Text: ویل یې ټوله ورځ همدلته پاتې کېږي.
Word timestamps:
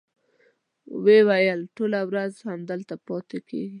ویل 1.03 1.29
یې 1.45 1.53
ټوله 1.75 1.99
ورځ 2.09 2.33
همدلته 2.49 2.95
پاتې 3.07 3.39
کېږي. 3.47 3.69